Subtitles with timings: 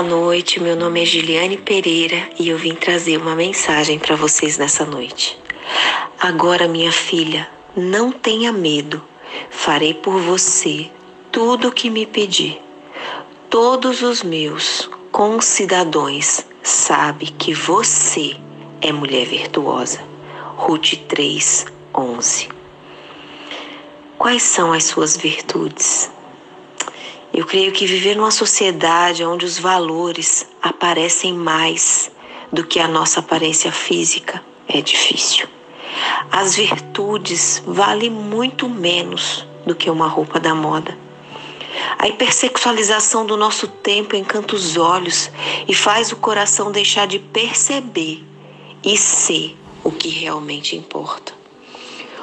[0.00, 4.56] Boa noite, meu nome é Giliane Pereira e eu vim trazer uma mensagem para vocês
[4.56, 5.36] nessa noite.
[6.20, 9.02] Agora, minha filha, não tenha medo.
[9.50, 10.88] Farei por você
[11.32, 12.62] tudo o que me pedir.
[13.50, 18.36] Todos os meus concidadãos sabem que você
[18.80, 20.00] é mulher virtuosa.
[20.54, 22.48] Ruth 3, 11.
[24.16, 26.08] Quais são as suas virtudes?
[27.38, 32.10] Eu creio que viver numa sociedade onde os valores aparecem mais
[32.52, 35.46] do que a nossa aparência física é difícil.
[36.32, 40.98] As virtudes valem muito menos do que uma roupa da moda.
[41.96, 45.30] A hipersexualização do nosso tempo encanta os olhos
[45.68, 48.24] e faz o coração deixar de perceber
[48.82, 51.32] e ser o que realmente importa.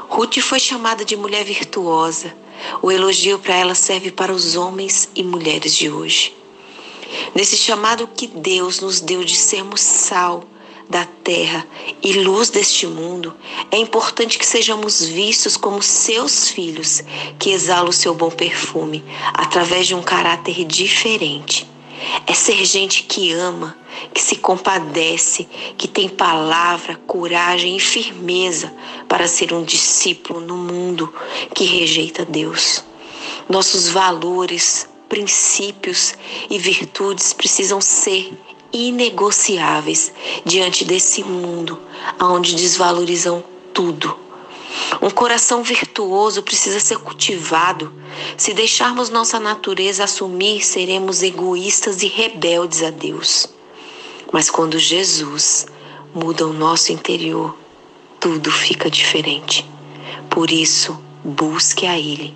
[0.10, 2.36] Ruth foi chamada de mulher virtuosa
[2.82, 6.36] o elogio para ela serve para os homens e mulheres de hoje.
[7.34, 10.43] Nesse chamado que Deus nos deu de sermos sal
[10.90, 11.68] da terra
[12.04, 13.35] e luz deste mundo,
[13.71, 17.02] é importante que sejamos vistos como seus filhos,
[17.40, 21.68] que exalam o seu bom perfume através de um caráter diferente.
[22.27, 23.77] É ser gente que ama,
[24.13, 28.73] que se compadece, que tem palavra, coragem e firmeza
[29.07, 31.13] para ser um discípulo no mundo
[31.53, 32.83] que rejeita Deus.
[33.48, 36.15] Nossos valores, princípios
[36.49, 38.33] e virtudes precisam ser
[38.73, 40.11] inegociáveis
[40.43, 41.79] diante desse mundo
[42.20, 44.20] onde desvalorizam tudo.
[45.01, 47.93] Um coração virtuoso precisa ser cultivado.
[48.38, 53.48] Se deixarmos nossa natureza assumir, seremos egoístas e rebeldes a Deus.
[54.32, 55.66] Mas quando Jesus
[56.13, 57.55] muda o nosso interior,
[58.20, 59.66] tudo fica diferente.
[60.30, 62.35] Por isso, busque a Ele.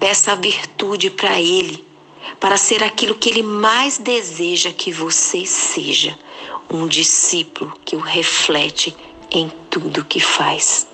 [0.00, 1.84] Peça a virtude para Ele,
[2.40, 6.18] para ser aquilo que Ele mais deseja que você seja,
[6.68, 8.96] um discípulo que o reflete
[9.30, 10.88] em tudo que faz.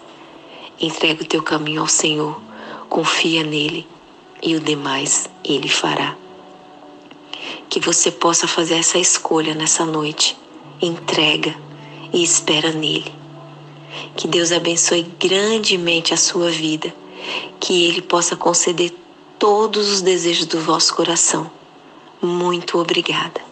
[0.78, 2.40] Entrega o teu caminho ao Senhor,
[2.88, 3.86] confia nele
[4.42, 6.16] e o demais ele fará.
[7.68, 10.36] Que você possa fazer essa escolha nessa noite.
[10.80, 11.54] Entrega
[12.12, 13.12] e espera nele.
[14.16, 16.94] Que Deus abençoe grandemente a sua vida.
[17.60, 18.94] Que ele possa conceder
[19.38, 21.50] todos os desejos do vosso coração.
[22.20, 23.47] Muito obrigada.